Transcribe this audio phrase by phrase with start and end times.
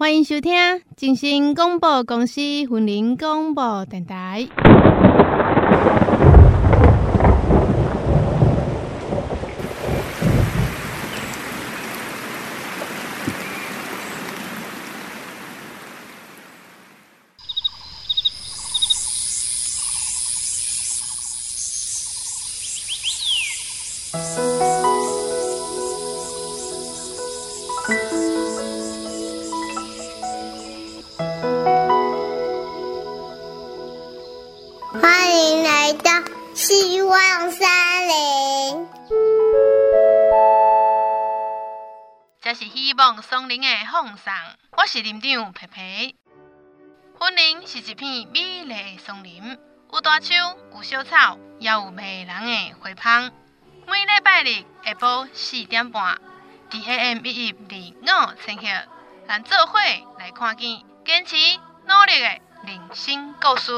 [0.00, 0.54] 欢迎收听
[0.96, 4.46] 正声广播公司云林广播电台。
[43.48, 44.34] 林的风送，
[44.76, 46.16] 我是林长皮皮。
[47.18, 49.58] 云林是一片美丽的松林，
[49.90, 50.34] 有大树，
[50.74, 53.32] 有小草，也有迷人的花香。
[53.86, 56.20] 每礼拜日下晡四点半
[56.70, 58.66] ，DAM 一一二五千赫，
[59.26, 59.78] 咱做伙
[60.18, 61.34] 来看见坚持
[61.86, 62.28] 努力的
[62.66, 63.72] 人生故事。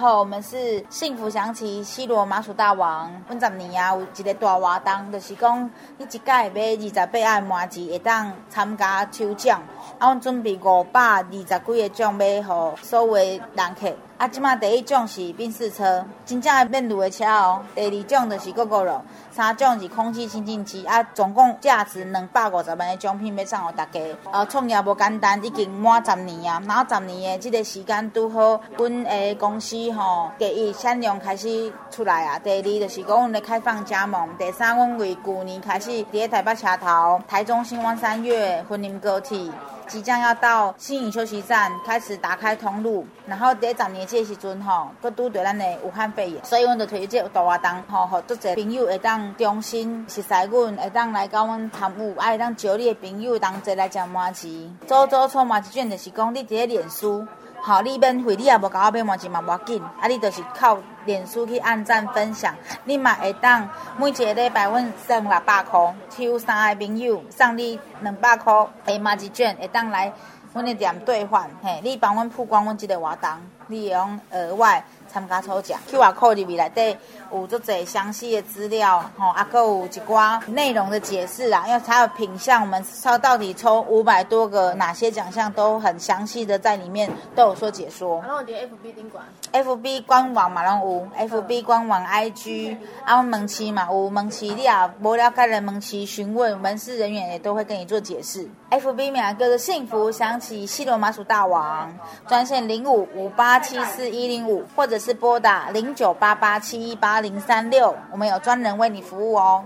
[0.00, 3.12] 大家好，我们是幸福祥奇西罗麻薯大王。
[3.28, 9.60] 本十年啊，有一个大活动，就是讲你一届买二十八个麻糬，会当参加抽奖。
[9.98, 13.22] 啊，阮准备五百二十几个奖，买互所有的
[13.54, 13.92] 人客。
[14.16, 17.62] 啊，即马第一奖是宾士车，真正的面颅的车哦。
[17.74, 20.84] 第二奖就是 Gogoro，三奖是空气清净机。
[20.84, 24.00] 啊，总共价值两百五十万的奖品要送给大家。
[24.30, 26.62] 啊，创业无简单，已经满十年啊。
[26.68, 32.38] 然后十年的这个时间，拄好，阮的公司吼，第一产量开始出来啊。
[32.38, 34.28] 第二就是讲，阮的开放加盟。
[34.36, 39.50] 第三，阮为旧年开始伫台北车头、台中新湾三越、云林高铁。
[39.90, 54.70] 即将要到新营休息站开始打开通路，然后第十年这时阵吼，佫拄着咱的武汉肺炎，所以阮就推荐大活动吼，互足侪朋友会当中心熟悉阮，会当来甲阮参与，啊会当招你的朋友同齐来食麻糍。
[54.86, 57.26] 做做做麻糍卷就是讲你伫咧脸书。
[57.62, 59.82] 好，你免费，你也无甲我买麻糬嘛，无要紧。
[60.00, 62.54] 啊，你就是靠脸书去按赞分享，
[62.84, 70.10] 你嘛会当每一个礼拜阮送六百块，抽三个朋友送你两百块诶麻糬卷，会当来
[70.54, 71.50] 阮的店兑换。
[71.62, 73.30] 嘿，你帮阮曝光阮即个活动，
[73.66, 74.82] 你用额外。
[75.10, 76.98] 参加抽奖，QR code 里面内底
[77.32, 88.20] 有足侪详细的资料，吼，啊，还有一寡内容的解释啊，因为它有品项，我们抽到底抽五百多个，哪些奖项都很详细的在里面都有说解说。
[88.20, 98.48] 然后我觉得 FB 宾馆，FB 官网嘛拢有，FB 官网 IG，啊，门市嘛有门市，你啊无了解的门市询问门市人员也都会跟你做解释。
[98.70, 101.92] FB 名叫做幸福想起西罗麻薯大王，
[102.28, 104.99] 专线零五五八七四一零五或者。
[105.00, 109.64] 是拨打零九八八七一八零三六，我们有专人为你服务哦。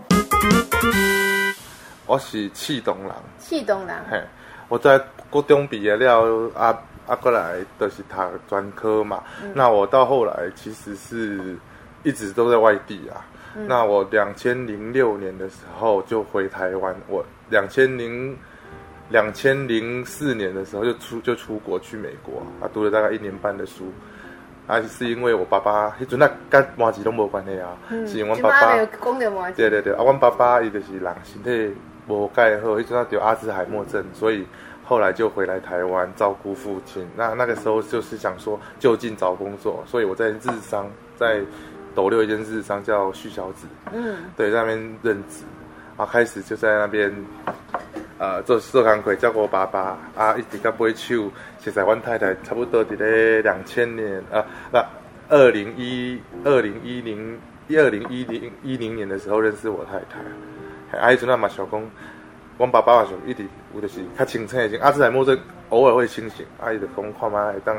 [2.06, 4.22] 我是气东人，气东人，嘿，
[4.68, 4.96] 我在
[5.28, 6.78] 高中毕业了，啊
[7.08, 8.16] 啊过来都是读
[8.48, 9.24] 专科嘛。
[9.42, 11.58] 嗯、那我到后来其实是
[12.04, 13.26] 一直都在外地啊。
[13.56, 18.38] 嗯、那我两千零六年的时候就回台湾，我两千零
[19.08, 23.92] 两千零四年的时候就出就出国去美国啊，读了大概一年半的书。
[24.66, 28.76] 啊，是因为我爸爸迄阵啊，跟麻糬拢无关系啊，嗯、是因为我爸爸。
[29.54, 31.76] 对对对，啊，我爸爸伊就是人身体
[32.08, 34.46] 无盖好，迄阵啊得阿兹海默症，所以
[34.84, 37.06] 后来就回来台湾照顾父亲。
[37.14, 41.40] 那那个时候就是想说就近找工作，所以我在日商，在
[41.94, 45.44] 斗六一间日商叫旭小子，嗯，对，在那边任职，
[45.96, 47.14] 啊，开始就在那边。
[48.16, 51.30] 呃，做做工课，照顾爸爸啊，一直到尾手。
[51.58, 54.44] 其实阮太太差不多伫咧两千年啊，
[55.28, 57.36] 二零一二零一零
[57.66, 60.20] 一二零一零一零年的时候认识我太太。
[60.96, 61.90] 啊，迄阵啊嘛想讲，
[62.56, 63.44] 阮爸爸嘛想一直
[63.74, 65.36] 有就是较清醒一点，阿兹海默症
[65.70, 67.76] 偶尔会清醒，啊，伊就讲看嘛会当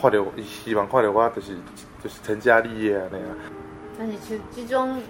[0.00, 1.52] 看到，希望看到我就是
[2.02, 3.28] 就是成家立业啊那样。
[3.96, 5.00] 但是其其中。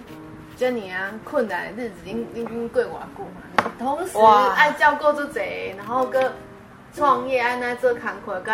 [0.58, 3.70] 这你啊，困难的日子，恁恁恁过偌久嘛？
[3.78, 4.18] 同时
[4.56, 6.32] 爱照顾做侪，然后搁
[6.92, 8.52] 创业，安那做工课，搁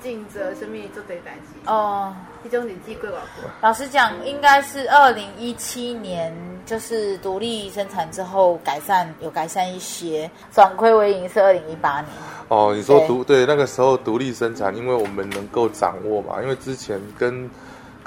[0.00, 1.68] 尽责生命做对代志。
[1.68, 3.48] 哦，这种日子过偌久？
[3.60, 6.32] 老实讲，应该是二零一七年，
[6.64, 12.06] 就是独立生产之后改善，有改善一些，转亏为盈是二零一八年。
[12.46, 17.50] 哦，你说独对，对那个时候独立生产，因为我们能够掌握嘛，因为之前跟。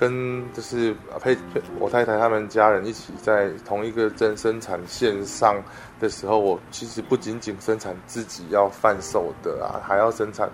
[0.02, 5.64] 跟就是配配我太太他们家人一起在同一个真生产线上
[6.00, 10.50] 的时候，我其实不仅仅生产自己要贩售的啊，还要生产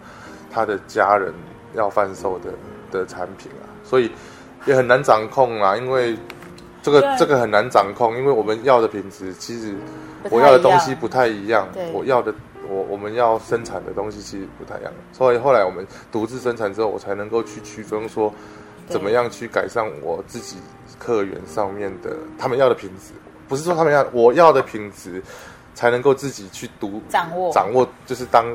[0.52, 1.34] 他的家人
[1.74, 2.52] 要贩售的
[2.92, 4.12] 的产品啊，所以
[4.66, 5.78] 也很难掌控啊。
[5.78, 6.18] 因为
[6.84, 9.74] 这个这个很难掌控，因为我们要的品质其实
[10.30, 12.36] 我要的东西不太一样，我要的
[12.68, 18.30] 我我们要生产的东西其实不太一样，所以后来我们独自生产之后，我才能够去区分说。
[18.88, 20.58] 怎么样去改善我自己
[20.98, 23.14] 客源上面的他们要的品质？
[23.48, 25.22] 不是说他们要我要的品质，
[25.76, 28.46] 才能够自己去读掌握掌握，就是当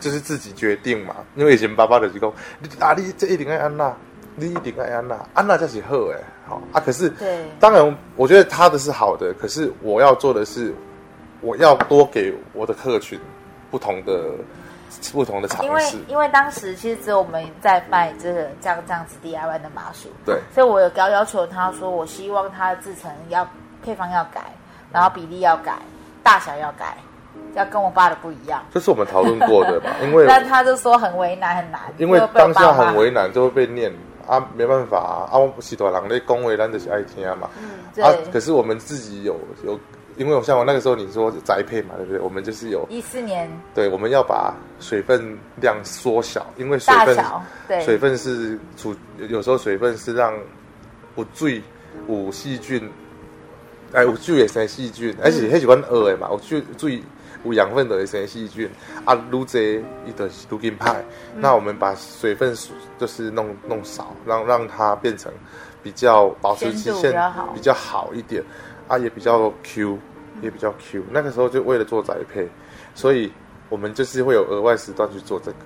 [0.00, 1.16] 就是自己决定嘛。
[1.36, 3.94] 因为以前爸爸的就讲，你啊，你这一定爱安娜，
[4.34, 6.80] 你一定爱安娜，安娜就是好哎，好啊。
[6.80, 10.74] 可是对，当然我觉得他的是好的，可是我要做的是，
[11.40, 13.18] 我要多给我的客群
[13.70, 14.30] 不同的。
[15.12, 23.48] 不同的尝试，因为因为当时其实只有我们在卖这个这样这样子 DIY 的麻薯，对，所以我有要要求他说，我希望他的制成要
[23.82, 24.40] 配方要改，
[24.92, 25.74] 然后比例要改，
[26.22, 26.96] 大小要改，
[27.54, 28.62] 要跟我爸的不一样。
[28.72, 29.90] 这是我们讨论过的吧？
[30.02, 33.92] 因为但他就说很为难很难，因为当下很为难，就会被念
[34.26, 37.48] 啊，没办法啊，啊，我洗头人咧恭维，咱就是爱听嘛。
[37.60, 38.04] 嗯，对。
[38.04, 39.78] 啊，可是我们自己有有。
[40.16, 42.20] 因为我像我那个时候你说宅配嘛，对不对？
[42.20, 47.16] 我们就是有一四年，对，我们要把水分量缩小，因为水分
[47.68, 50.32] 对水分是储，有时候水分是让
[51.16, 51.62] 有水
[52.08, 52.90] 有细菌，
[53.92, 57.02] 哎，有水也生细菌，而且很喜欢饿的嘛，有水水
[57.44, 58.70] 有养分的也生细菌
[59.04, 61.04] 啊，撸这一的撸金派，
[61.36, 62.56] 那我们把水分
[62.98, 65.30] 就是弄弄少，让让它变成
[65.82, 67.12] 比较保持期限
[67.54, 68.42] 比较好一点。
[68.88, 69.98] 啊，也比较 Q，
[70.42, 71.02] 也比较 Q。
[71.10, 72.48] 那个时候就为了做宅配，
[72.94, 73.32] 所以
[73.68, 75.58] 我们就是会有额外时段去做这个。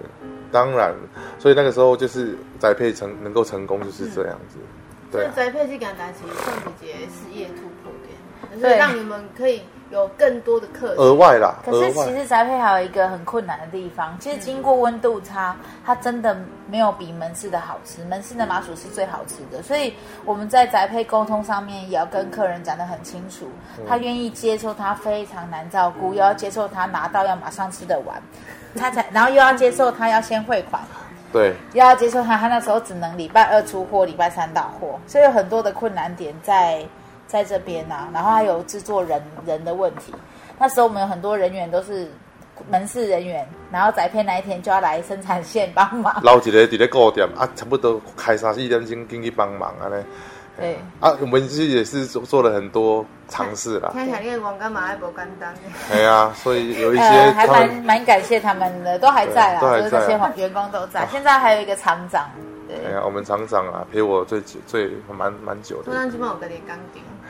[0.53, 0.95] 当然，
[1.39, 4.59] 所以那个时候就是宅配成能够成功就是这样子。
[4.59, 9.63] 嗯、对、啊，宅配是简单其实圣诞节事业突破点，就是让你们可以。
[9.91, 16.37] 有更多的客额外啦，可是其实宅配还有一个很困难的地方，其实经过温度差，它真的
[16.69, 18.05] 没有比门市的好吃。
[18.05, 19.93] 门市的麻薯是最好吃的，所以
[20.25, 23.49] 我们在宅配沟通上面也要跟客人讲得很清楚，
[23.89, 28.23] 他愿意接受他非常难照顾，又要接受他拿到要马上吃得完，
[28.77, 30.81] 他才然后又要接受他要先汇款，
[31.33, 36.87] 对，又要接受他他那时候只能礼拜二出货，礼拜三到货，所以有很多的困难点在。
[37.31, 40.13] 在这边呐、啊，然后还有制作人人的问题。
[40.59, 42.11] 那时候我们有很多人员都是
[42.69, 46.21] 门市人员，然后宅片那一天就要来生产线帮忙。
[46.25, 50.05] 捞一个在咧顾店啊，差不多开三四点钟进去帮忙啊咧。
[50.59, 53.91] 对啊，我们其实也是做做了很多尝试啦。
[53.95, 55.55] 听起来你的网干嘛还不简单？
[55.89, 61.07] 对啊，所以有一些、呃、还蛮蛮感谢他们的，都还在啊，就是这些员工都在。
[61.11, 62.29] 现在还有一个厂长。
[62.69, 65.85] 哎呀，我们厂长啊，陪我最久最蛮蛮久的。
[65.85, 66.77] 突然基本有个点钢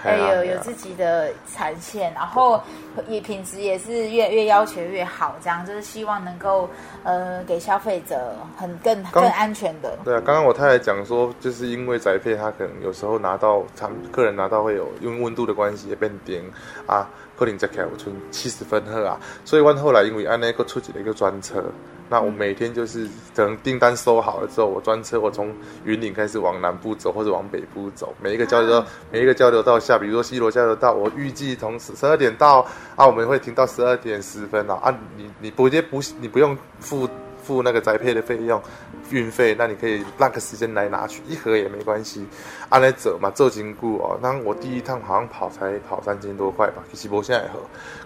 [0.02, 2.61] 钉，还有有自己的产线，然后
[3.08, 6.69] 也品质也是越越要求越好，这样就是希望能够
[7.02, 9.99] 呃给消费者很更更安全的。
[10.05, 16.43] 对啊，刚刚我太太讲说，就是因为宅配，他可能有时候拿到他们客人拿到会有因为温度的关系也变点
[16.87, 17.08] 啊，
[17.40, 21.64] 可能在开我存七十分喝啊，所以我后来因为安那个出几了一个专车。
[22.10, 25.50] 那我每天就是等订单收好了之后，我专车我从
[25.84, 37.09] 云岭开始往南部走，或者往北部走，每一个交流道，每一个交流道下，比如说西罗交流道，我预计从十十二点到啊，我们会停到十二点十分啊，啊，你你不接不你不用付。
[37.50, 38.62] 付那个宅配的费用，
[39.11, 42.25] 运费，那你可以那个时间来拿取，一盒也没关系。
[42.69, 44.19] 按来走嘛，走经过哦。
[44.23, 47.59] 那我第一趟好像跑才跑三千多块吧，其实我现在喝，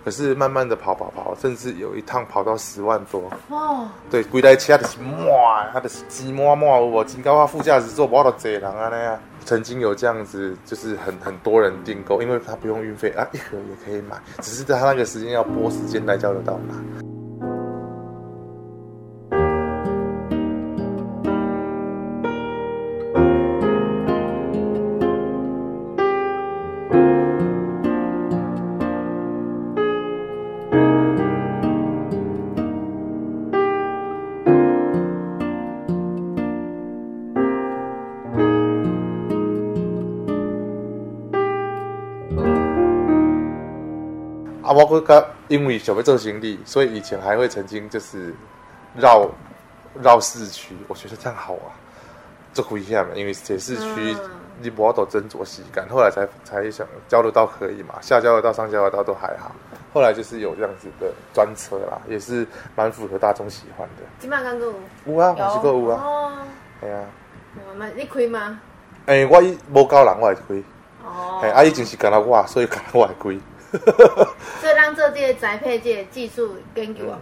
[0.02, 3.30] 可是慢慢的跑跑跑，甚至有一趟跑到十万多。
[3.50, 9.20] 哦，对，归来车的是满，他的是挤满满，我金高话副驾驶座我都坐人啊那样。
[9.44, 17.03] 曾经有这样子，就是很很多人订购，因为他不用运费啊，一盒也可以买，只是在他那个时间要拨时间来交流到拿。
[45.54, 48.34] 因为想要做行李，所以以前还会曾经就是
[48.96, 49.30] 绕
[50.02, 51.70] 绕市区，我觉得这样好啊，
[52.52, 54.16] 这不一样，因为写市区
[54.60, 59.54] 你不要都斟酌细干，后来才才想交流道可以嘛，下交流道、上交流道都还好，
[59.92, 62.44] 后来就是有这样子的专车啦，也是
[62.74, 64.02] 蛮符合大众喜欢的。
[64.18, 64.74] 金马刚有
[65.06, 66.32] 有啊，我是个有啊，哦，
[66.80, 67.06] 系啊，
[67.94, 68.58] 你开吗？
[69.06, 70.64] 诶、欸，我伊无教人，我会开。
[71.04, 73.38] 哦，哎，阿姨就是干了我，所以干了我还贵。
[74.60, 77.16] 所以让这届宅配界技术跟给我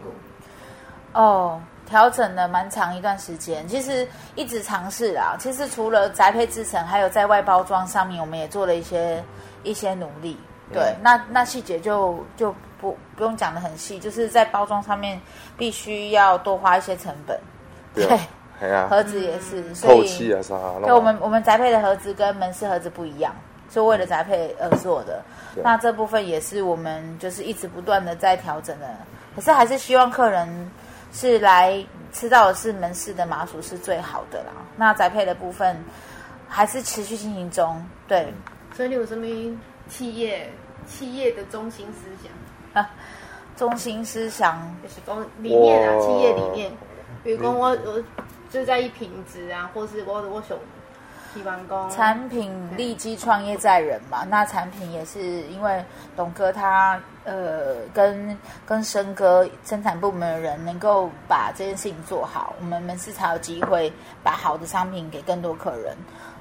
[1.13, 5.37] 哦，调整了蛮长一段时间，其实一直尝试啦。
[5.39, 9.23] 其实除了宅配制成，还有在外包装上面，我们也做了一些
[9.63, 10.39] 一些努力。
[10.73, 15.21] 对，嗯、那那细节就就不不用讲的很细，就是在包装上面
[15.59, 17.39] 必须要多花一些成本。
[17.95, 18.07] 对，
[18.59, 20.57] 对啊，盒子也是，嗯、透气啊啥。
[20.83, 23.35] 对，我们我们宅配的盒子跟门市盒子不一样。
[23.73, 25.23] 是为了宅配而做的，
[25.63, 28.87] 那这部分也是我们就是一直不断的在调整的。
[29.35, 30.71] 可是还是希望客人
[31.11, 34.53] 是来吃到的是门市的麻薯是最好的啦。
[34.77, 35.83] 那宅配的部分
[36.47, 37.83] 还是持续进行中。
[38.07, 38.31] 对，
[38.77, 39.27] 所以你有什么
[39.89, 40.53] 企业
[40.87, 42.91] 企业的中心思想啊？
[43.57, 46.71] 中心思想就是公理念啊，企业理念。
[47.25, 48.03] 比如讲我我
[48.51, 50.59] 就在意品质啊，或是我我想。
[51.91, 55.85] 产品立基创业在人嘛，那产品也是因为
[56.17, 58.37] 董哥他呃跟
[58.67, 65.97] 跟生哥生产部门的人能够把这件事情做好，我们门市才有机会把好的商品给更多客人。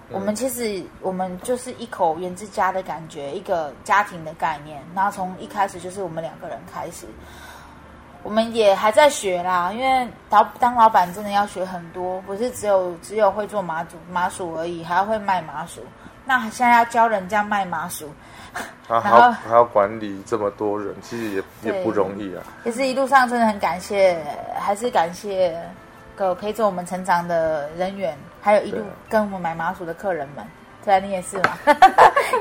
[0.09, 4.81] 嗯、我们其实我们就是一口原之家的感觉，一个家庭的概念。
[4.93, 7.05] 然后从一开始就是我们两个人开始。
[8.23, 15.81] 我们也还在学啦，因为当当老板真的要学很多，不是只有只有会做麻薯麻薯而已，还要会卖麻薯。
[16.23, 18.07] 那现在要教人家卖麻薯，
[18.87, 22.43] 啊、然后还要管理这么多人，其实也也不容易啊。
[22.63, 24.23] 也是一路上真的很感谢，
[24.59, 25.59] 还是感谢
[26.15, 30.45] 个陪着我们成长的人员，还有一路跟我们买麻薯的客人们。
[30.85, 31.57] 对啊，你也是嘛？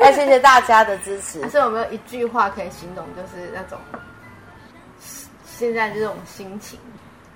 [0.03, 1.41] 要谢谢大家的支持。
[1.49, 3.79] 所以有没有一句话可以形容，就是那种？
[5.61, 6.81] 现在这种心情，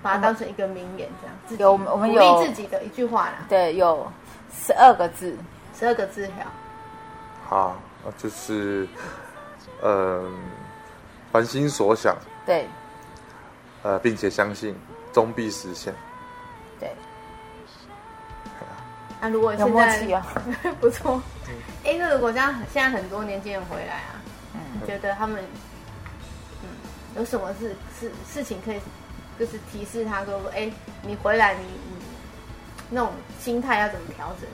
[0.01, 3.45] 把它当成一个名言，这样有我们有鼓励自己的一句话啦。
[3.47, 4.11] 对，有
[4.51, 5.37] 十二个字，
[5.77, 6.37] 十二个字条。
[7.47, 7.79] 好，
[8.17, 8.87] 就是，
[9.83, 10.33] 嗯，
[11.31, 12.17] 凡心所想，
[12.47, 12.67] 对，
[13.83, 14.75] 呃，并且相信
[15.13, 15.93] 终必实现。
[16.79, 16.89] 对。
[19.21, 20.25] 那、啊、如果现在有默契啊，
[20.81, 21.21] 不错。
[21.83, 24.17] 哎、嗯，那如果这样现在很多年轻人回来啊，
[24.55, 25.43] 嗯，觉得他们。
[27.17, 28.79] 有什么事事事情可以，
[29.39, 30.69] 就是提示他说说，哎，
[31.01, 32.05] 你回来你，你你
[32.89, 34.49] 那种心态要怎么调整？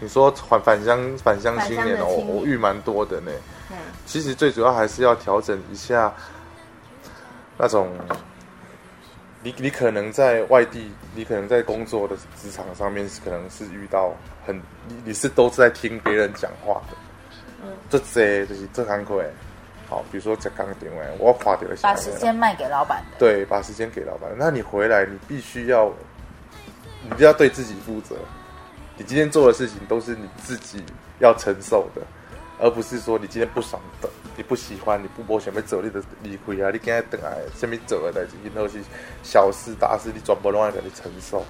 [0.00, 3.32] 你说返返乡返乡青年哦，我我遇蛮多的呢。
[3.70, 3.76] 嗯，
[4.06, 6.14] 其实最主要还是要调整一下
[7.56, 7.90] 那种，
[9.42, 14.14] 你你可能在外地，你可能在工作的职场上面是可能是遇到
[14.46, 16.96] 很，你你是都是在听别人讲话的。
[17.64, 19.26] 嗯，这些就是这堂课哎。
[19.88, 21.74] 好，比如说在刚点完，我要垮掉了。
[21.82, 23.16] 把时间卖给老板的。
[23.18, 24.30] 对，把时间给老板。
[24.36, 25.90] 那你回来，你必须要，
[27.02, 28.14] 你就要对自己负责。
[28.98, 30.84] 你今天做的事情都是你自己
[31.20, 32.02] 要承受的，
[32.60, 38.78] 而不是说你今天不爽的，你不喜欢，你不不想要走，你的离开啊，你今天等来，下面走的代志，然后是
[39.22, 41.42] 小事大事，你全部拢要给你承受。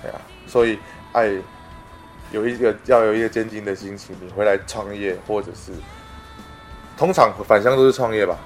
[0.00, 0.78] 对啊，所以
[1.12, 1.32] 爱
[2.30, 5.72] 有一个要有一个坚定的心情，你回来创业或者是。
[6.96, 8.36] 通常返乡都是创业吧，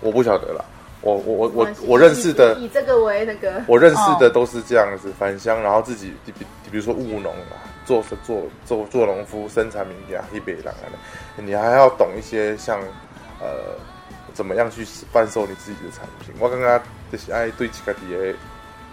[0.00, 0.64] 我不晓得啦。
[1.02, 6.32] 我我我我我认识的以这个为那个， 我认识的都是这样子返乡，然后自己比
[6.70, 10.90] 比如说务农啊，做做做做农夫，生产民家一北人啊，
[11.36, 12.80] 你还要懂一些像
[13.40, 13.46] 呃
[14.34, 16.34] 怎么样去贩售你自己的产品。
[16.40, 16.80] 我刚刚
[17.12, 18.34] 就是爱对自己的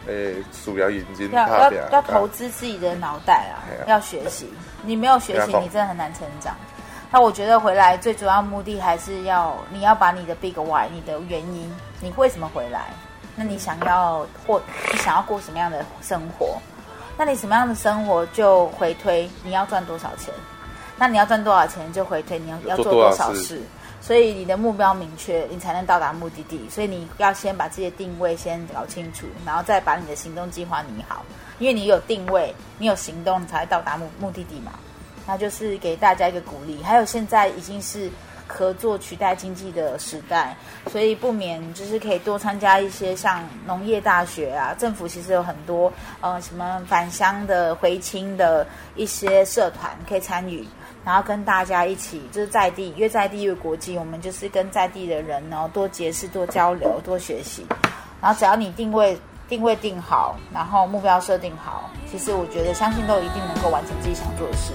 [0.06, 4.48] 诶鼠标眼睛要要要投资自己的脑袋啊，要学习。
[4.84, 6.56] 你没有学习，你真的很难成长。
[7.14, 12.88] 那我觉得回来最主要目的还是要你要把你的 big why，你的原因，你为什么回来？
[13.36, 14.60] 那你想要或
[14.92, 16.58] 你想要过什么样的生活？
[17.16, 20.34] 那你什么样的生活就回推你要赚多少钱？
[20.98, 23.62] 那你要赚多少钱就回推你要要做多少事？
[24.02, 26.68] 所以你的目标明确，你才能到达目的地。
[26.68, 31.24] 所以你要先把自己的定位先搞清楚，然后再把你的行动计划拟好。
[31.60, 34.72] 因为你有定位，你有行动，你才会到达目目的地嘛。
[35.26, 38.10] 那就是给大家一个鼓励，还有现在已经是
[38.46, 40.56] 合作取代经济的时代，
[40.92, 50.68] 所以不免就是可以多参加一些像农业大学啊，政府其实有很多呃什么返乡的回青的一些社团可以参与，
[51.06, 57.66] 然后跟大家一起就是在地越在地越国际，我们就是跟在地的人呢多结识、多交流、多学习，
[58.22, 64.74] 然后只要你定位定位定好，然后目标设定好，其实我觉得相信都一定能够完成自己想做的事。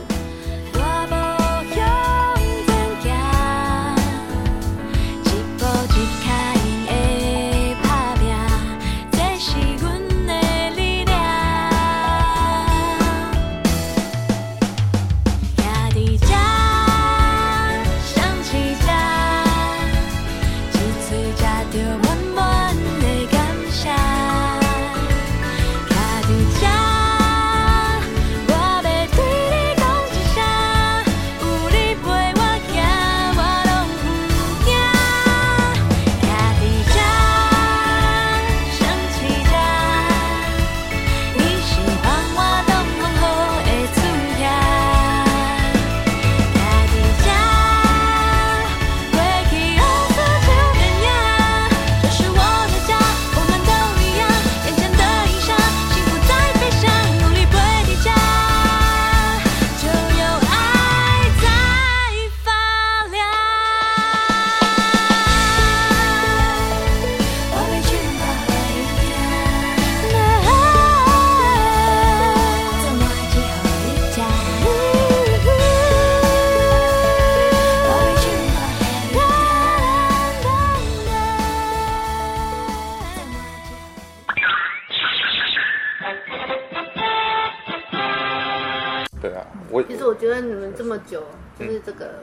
[91.08, 91.24] 久
[91.58, 92.22] 就是这个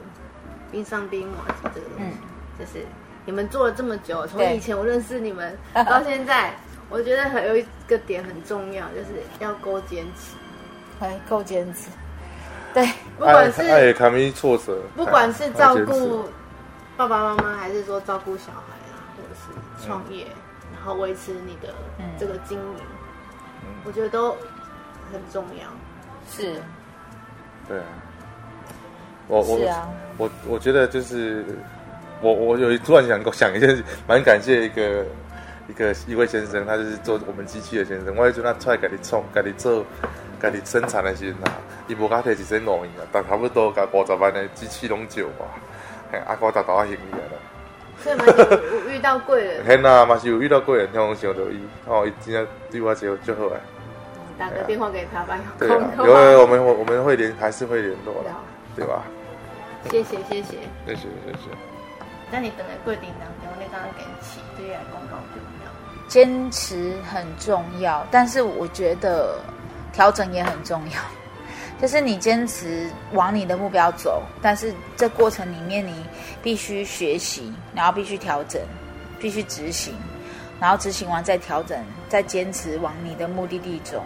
[0.72, 2.14] 冰上冰麻糬这个东西，嗯、
[2.60, 2.86] 就是
[3.26, 6.54] 你们做了这么久，从以前我认识你们 到现在，
[6.90, 10.36] 我觉得还有一个点很重要，就是要够坚持，
[11.00, 11.90] 哎，够坚持。
[12.74, 12.86] 对，
[13.18, 16.26] 不管是爱卡米挫折，不管是照顾
[16.98, 21.74] 爸爸妈妈，还是说照顾小孩啊，或者是创业，嗯、然后维持你的
[22.20, 22.84] 这个经营，
[23.64, 24.32] 嗯、我觉得都
[25.12, 25.68] 很重要。
[26.30, 26.62] 是，
[27.68, 27.86] 对啊。
[29.28, 31.44] 我我、啊、我我觉得就是
[32.22, 35.06] 我我有突然想想一件蛮感谢一个
[35.68, 38.16] 一个一位先生，他就是做我们机器的先生。
[38.16, 39.84] 我也就他出来给你冲，给你做，
[40.40, 41.52] 给你生产的时候，
[41.88, 45.30] 伊无加摕一身劳役啊，但差不多加五十万的机器拢借我，
[46.12, 47.24] 嘿，阿哥达到阿行李了。
[47.98, 49.64] 所以嘛有遇到贵人。
[49.66, 53.60] 嘿呐，嘛是有遇到贵人，听我想到伊，哦，伊真正对我就就好哎。
[54.38, 55.40] 打个电话给他吧。
[55.58, 58.30] 对啊，有有我们我们会联还是会联络的，
[58.76, 59.04] 对吧？
[59.90, 61.50] 谢谢谢谢，谢谢谢谢。
[62.32, 65.72] 那你等在桂林当中，那刚刚跟起这些公告重要？
[66.08, 69.40] 坚持很重要，但是我觉得
[69.94, 71.00] 调整也很重要。
[71.82, 76.06] 就是你坚持往你的目标走，但是这过程里面你
[76.42, 78.62] 必须学习，然后必须调整，
[79.20, 79.94] 必须执行，
[80.60, 84.02] 然后执行完再调整，再坚持往你的目的地走，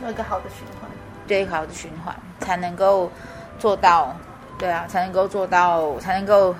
[0.00, 0.90] 做一个好的循环，
[1.26, 3.10] 对，好的循环才能够
[3.58, 4.16] 做到
[4.60, 6.54] 对啊，才能够做到，才能够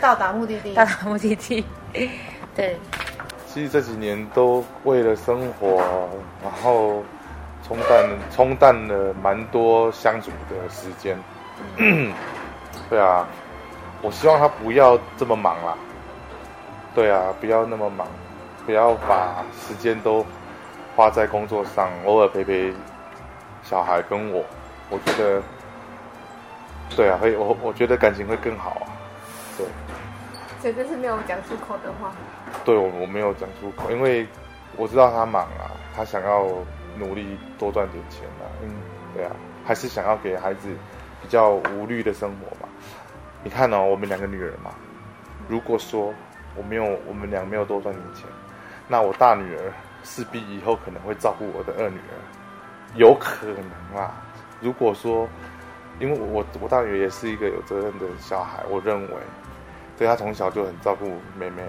[0.00, 0.72] 到达目的地。
[0.74, 1.66] 到达目的地，
[2.54, 2.78] 对。
[3.48, 5.82] 其实这几年都为了生活，
[6.40, 7.02] 然后
[7.66, 11.18] 冲淡冲淡了蛮多相处的时间。
[11.78, 12.12] 嗯、
[12.88, 13.26] 对啊，
[14.02, 15.74] 我希望他不要这么忙啦。
[16.94, 18.06] 对啊，不要那么忙，
[18.64, 20.24] 不要把时间都
[20.94, 22.72] 花在工作上，偶尔陪陪
[23.64, 24.44] 小孩跟我，
[24.90, 25.42] 我觉得。
[26.94, 28.88] 对啊，会我我觉得感情会更好啊，
[29.58, 29.66] 对。
[30.62, 32.12] 这个是没有讲出口的话。
[32.64, 34.26] 对，我我没有讲出口，因为
[34.76, 36.46] 我知道他忙啊，他想要
[36.96, 38.70] 努力多赚点钱啊，嗯，
[39.14, 39.30] 对啊，
[39.64, 40.68] 还是想要给孩子
[41.20, 42.68] 比较无虑的生活吧。
[43.44, 44.72] 你看哦，我们两个女儿嘛，
[45.46, 46.12] 如果说
[46.56, 48.24] 我没有我们俩没有多赚点钱，
[48.88, 49.72] 那我大女儿
[50.02, 52.16] 势必以后可能会照顾我的二女儿，
[52.94, 54.22] 有可能啊。
[54.60, 55.28] 如果说。
[55.98, 59.14] 因为我我大女儿也是一个有责任的小孩，我认为，
[59.96, 61.06] 对她从小就很照顾
[61.38, 61.62] 妹妹。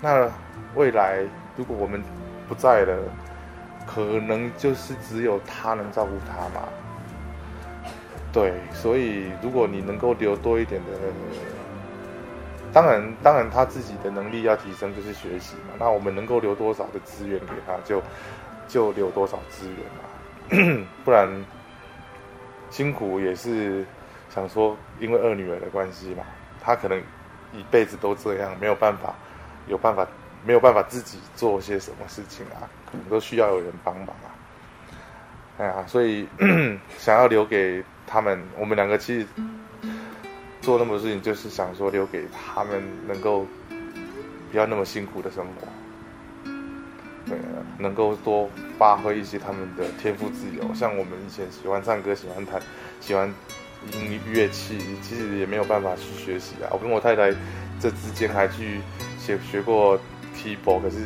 [0.00, 0.30] 那
[0.76, 1.18] 未来
[1.56, 2.00] 如果我们
[2.48, 2.96] 不在了，
[3.86, 6.68] 可能就是只有她能照顾她嘛。
[8.32, 10.90] 对，所以如果你能够留多一点的，
[12.72, 15.74] 当然当然她自己的能力要提升就是学习嘛。
[15.78, 18.00] 那我们能够留多少的资源给她，就
[18.68, 21.28] 就留多少资源嘛，不然。
[22.72, 23.84] 辛苦也是
[24.30, 26.24] 想说，因为二女儿的关系嘛，
[26.60, 26.98] 她可能
[27.52, 29.14] 一辈子都这样，没有办法，
[29.68, 30.04] 有办法
[30.44, 34.32] 没有办法自己做些什么事情啊，可能都需要有人帮忙啊。
[35.58, 36.26] 哎呀，所以
[36.98, 39.26] 想要留给他们，我们两个其实
[40.62, 43.46] 做那么多事情，就是想说留给他们能够
[44.50, 45.68] 不要那么辛苦的生活。
[47.78, 50.74] 能够多发挥一些他们的天赋自由。
[50.74, 52.60] 像我们以前喜欢唱歌，喜欢弹，
[53.00, 53.32] 喜欢
[53.92, 56.70] 音乐器，其实也没有办法去学习啊。
[56.72, 57.30] 我跟我太太
[57.80, 58.80] 这之间还去
[59.18, 59.98] 学学过
[60.36, 60.98] keyboard，可是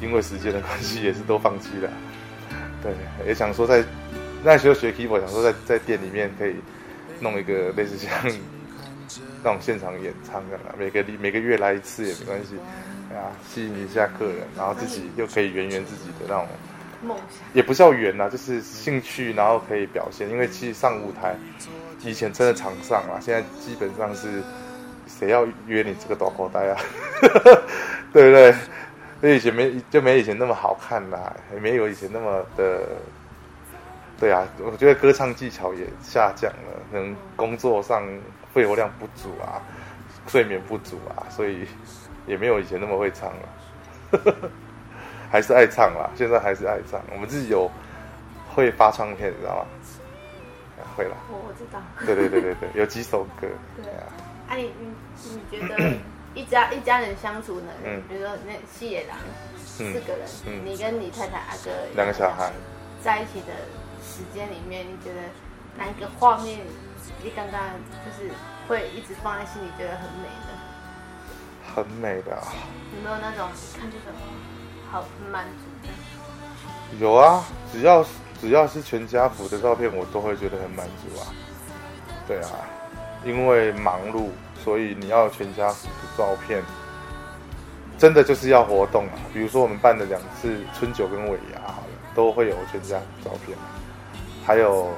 [0.00, 1.90] 因为时间的关系，也是都放弃了。
[2.82, 2.92] 对，
[3.26, 3.84] 也想说在
[4.42, 6.56] 那时候学 keyboard，想说在在店里面可以
[7.20, 8.10] 弄一个类似像
[9.42, 12.56] 那种现场演唱的，每个每个月来一次也没关系。
[13.14, 16.46] 啊，吸引一下客人，然后自己又可以圆圆自己的那种
[17.02, 20.28] 梦想，也不叫圆呐，就是兴趣，然后可以表现。
[20.28, 21.36] 因为其实上舞台，
[22.00, 24.42] 以前真的常上啊，现在基本上是
[25.06, 26.80] 谁要约你这个大口袋啊？
[28.12, 28.54] 对不对？
[29.20, 32.82] 所以以前没就没以前那么好看啦，也没有以前那么的，
[34.18, 38.02] 对啊，我觉得歌唱技巧也下降了，可能工作上
[38.52, 39.62] 肺活量不足啊，
[40.26, 41.66] 睡眠不足啊，所以。
[42.26, 44.34] 也没有以前那么会唱了，
[45.30, 46.10] 还是爱唱啦。
[46.16, 47.00] 现在还是爱唱。
[47.12, 47.70] 我们自己有
[48.54, 49.66] 会发唱片，你知道吗？
[50.96, 51.16] 会啦。
[51.30, 51.80] 我我知道。
[52.06, 53.48] 对对对对对， 有几首歌。
[53.82, 54.06] 对啊。
[54.48, 55.96] 哎，你你你觉得
[56.34, 57.68] 一家一家人相处呢？
[57.84, 58.02] 嗯。
[58.08, 59.16] 比如说那细野狼
[59.56, 62.52] 四个人，你跟你太太阿哥两个小孩
[63.02, 63.52] 在一起的
[64.02, 65.20] 时间里面，你觉得
[65.76, 66.60] 哪一个画面
[67.22, 67.60] 你刚刚
[68.04, 68.30] 就是
[68.68, 70.54] 会一直放在心里，觉得很美的？
[71.74, 72.52] 很美的，啊，
[72.94, 74.16] 有没有那种看这个
[74.90, 77.00] 好满足？
[77.00, 78.04] 有啊，只要
[78.40, 81.26] 只要是全家福的照片，我都会觉得很满足啊。
[82.28, 82.50] 对啊，
[83.24, 84.28] 因为忙碌，
[84.62, 86.62] 所以你要全家福的照片，
[87.98, 89.18] 真的就是要活动啊。
[89.32, 93.58] 比如说我们办了两次春酒跟尾牙，好了，都会有全家福照片。
[94.46, 94.88] 还有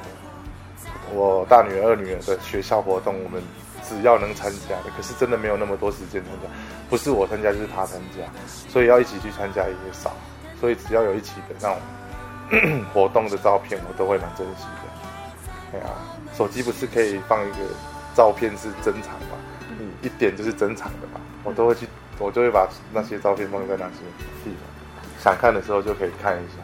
[1.15, 3.43] 我大女儿、二女儿的学校活动，我们。
[3.88, 6.49] 只要能参加的，可是真的没有那么多时间参加，
[6.90, 8.25] 不是我参加就是他参加，
[8.68, 10.12] 所以要一起去参加也少，
[10.61, 15.79] 所以只要有一起的那种 活动的照片，我都会蛮珍惜的。
[15.79, 15.90] 哎呀，
[16.37, 17.59] 手机不是可以放一个
[18.14, 19.37] 照片是珍藏吗？
[19.79, 21.87] 你一点就是珍藏的嘛，我都会去，
[22.18, 24.01] 我就会把那些照片放在那些
[24.44, 26.55] 地方，想看的时候就可以看一下。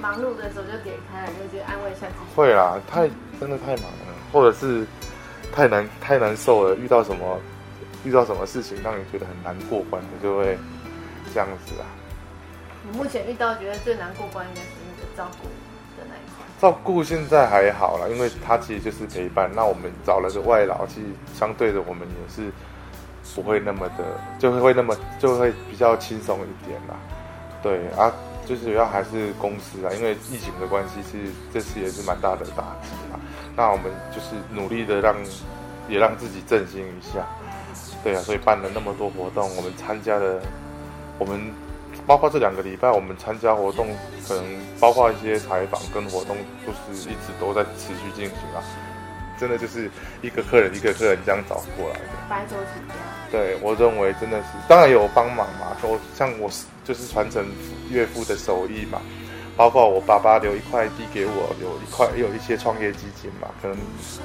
[0.00, 2.34] 忙碌的时候就点开了，就觉得安慰一下自己。
[2.34, 3.08] 会啦，太
[3.40, 4.86] 真的太忙了，或者是。
[5.52, 7.38] 太难太难受了，遇到什么
[8.04, 10.58] 遇到什么事情让你觉得很难过关，你就会
[11.32, 11.84] 这样子啊。
[12.84, 15.48] 你目前遇到觉得最难过关应该是那个照顾
[15.98, 16.44] 的那一块。
[16.60, 19.50] 照顾现在还好啦，因为他其实就是陪伴。
[19.54, 22.50] 那我们找了个外劳，其实相对的我们也是
[23.34, 24.04] 不会那么的，
[24.38, 26.94] 就会会那么就会比较轻松一点啦。
[27.62, 28.12] 对啊。
[28.46, 33.18] 就是主要还是公司啊，因为疫情的关系，是这次也是蛮大的打击嘛。
[33.56, 35.16] 那我们就是努力的让，
[35.88, 37.26] 也让自己振兴一下。
[38.04, 40.40] 对啊，所以办了那么多活动，我们参加了，
[41.18, 41.40] 我们
[42.06, 43.88] 包括这两个礼拜，我们参加活动，
[44.28, 44.44] 可能
[44.78, 48.62] 包括一些采访跟活动，就是一直都在持续进行啊。
[49.38, 49.90] 真的就是
[50.22, 52.94] 一个客人一个客人这样找过来的，白手起家。
[53.30, 55.76] 对，我认为真的是，当然有帮忙嘛。
[55.80, 56.48] 说像我
[56.84, 57.44] 就是传承
[57.90, 59.00] 岳父的手艺嘛，
[59.56, 63.48] 包括我爸爸留一块地给我，有一块也有一些创业基金嘛。
[63.62, 63.76] 可能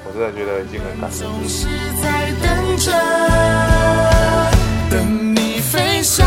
[0.04, 1.18] 我真的觉得已经很感动。
[1.20, 1.66] 总是
[2.02, 2.92] 在等着，
[4.90, 6.26] 等你飞翔，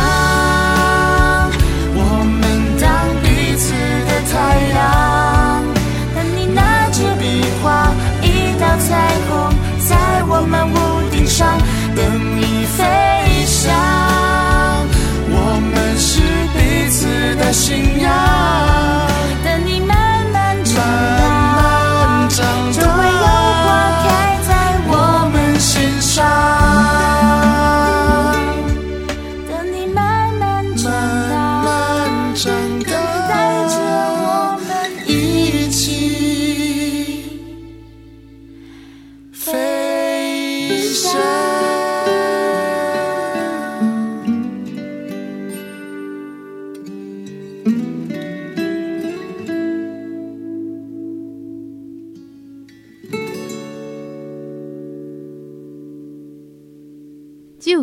[1.93, 2.01] 我
[2.41, 2.43] 们
[2.81, 2.83] 当
[3.21, 3.71] 彼此
[4.09, 4.33] 的太
[4.73, 5.63] 阳，
[6.15, 9.53] 等你拿着笔画，一道彩虹
[9.87, 10.75] 在我们屋
[11.11, 11.59] 顶上。
[11.95, 12.03] 等
[12.35, 12.83] 你飞
[13.45, 13.71] 翔，
[15.29, 15.33] 我
[15.71, 16.19] 们是
[16.57, 17.84] 彼此的信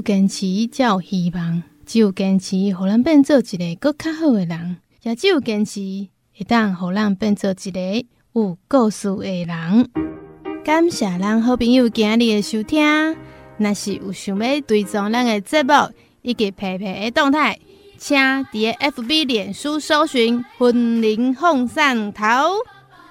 [0.02, 5.80] 坚持才有希望，只有坚持，互咱变做一个更较好的人，也只有坚持，
[6.36, 9.88] 会当互咱变做一个有故事的人。
[10.64, 13.16] 感谢咱好朋友今日的收听，
[13.56, 15.72] 若是有想要追踪咱的节目
[16.22, 17.58] 以及佩佩的动态，
[17.96, 22.24] 请伫 FB 脸书搜寻“云林凤送头”，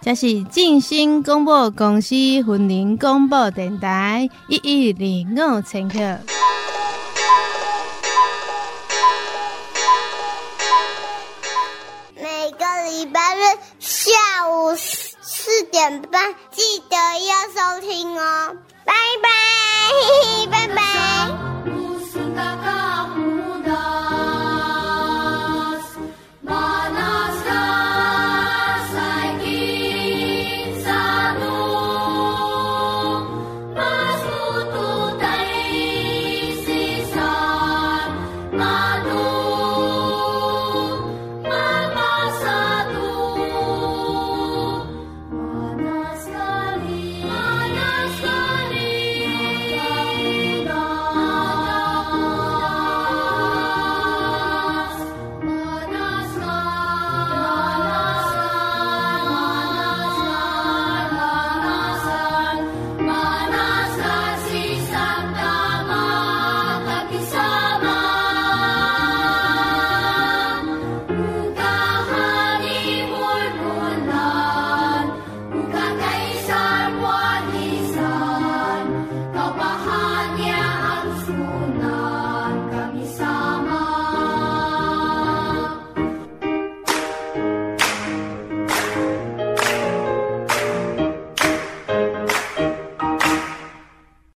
[0.01, 6.19] 这是静心广播公司云林广播电台一一零五千克。
[13.91, 19.29] 下午四点半记得要收听哦，拜拜，
[19.91, 20.81] 嘿嘿，拜拜。